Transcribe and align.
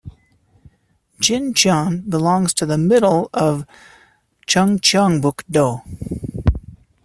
Jincheon 1.21 2.09
belongs 2.09 2.55
to 2.55 2.65
the 2.65 2.75
middle 2.79 3.29
of 3.35 3.67
Chungcheongbuk-do. 4.47 5.81